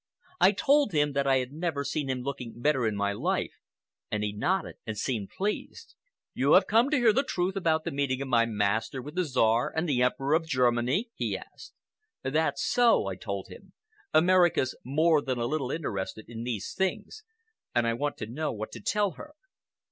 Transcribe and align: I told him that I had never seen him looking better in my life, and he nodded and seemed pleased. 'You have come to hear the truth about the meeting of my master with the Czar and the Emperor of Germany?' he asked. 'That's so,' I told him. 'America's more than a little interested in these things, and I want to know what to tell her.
I 0.39 0.51
told 0.51 0.93
him 0.93 1.13
that 1.13 1.27
I 1.27 1.37
had 1.37 1.51
never 1.53 1.83
seen 1.83 2.09
him 2.09 2.23
looking 2.23 2.59
better 2.59 2.87
in 2.87 2.95
my 2.95 3.13
life, 3.13 3.53
and 4.09 4.23
he 4.23 4.33
nodded 4.33 4.77
and 4.83 4.97
seemed 4.97 5.29
pleased. 5.29 5.93
'You 6.33 6.53
have 6.53 6.65
come 6.65 6.89
to 6.89 6.97
hear 6.97 7.13
the 7.13 7.21
truth 7.21 7.55
about 7.55 7.83
the 7.83 7.91
meeting 7.91 8.19
of 8.19 8.27
my 8.27 8.47
master 8.47 8.99
with 8.99 9.13
the 9.13 9.23
Czar 9.25 9.71
and 9.75 9.87
the 9.87 10.01
Emperor 10.01 10.33
of 10.33 10.47
Germany?' 10.47 11.11
he 11.13 11.37
asked. 11.37 11.75
'That's 12.23 12.63
so,' 12.63 13.05
I 13.05 13.15
told 13.15 13.49
him. 13.49 13.73
'America's 14.11 14.75
more 14.83 15.21
than 15.21 15.37
a 15.37 15.45
little 15.45 15.69
interested 15.69 16.27
in 16.27 16.41
these 16.45 16.73
things, 16.73 17.23
and 17.75 17.85
I 17.85 17.93
want 17.93 18.17
to 18.17 18.25
know 18.25 18.51
what 18.51 18.71
to 18.71 18.79
tell 18.81 19.11
her. 19.11 19.35